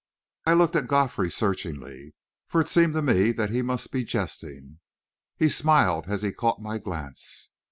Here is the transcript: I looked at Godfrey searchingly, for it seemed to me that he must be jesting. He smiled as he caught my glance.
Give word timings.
I 0.47 0.53
looked 0.53 0.75
at 0.75 0.87
Godfrey 0.87 1.29
searchingly, 1.29 2.15
for 2.47 2.59
it 2.59 2.69
seemed 2.69 2.93
to 2.95 3.03
me 3.03 3.31
that 3.33 3.51
he 3.51 3.61
must 3.61 3.91
be 3.91 4.03
jesting. 4.03 4.79
He 5.37 5.47
smiled 5.47 6.05
as 6.07 6.23
he 6.23 6.31
caught 6.33 6.59
my 6.59 6.79
glance. 6.79 7.51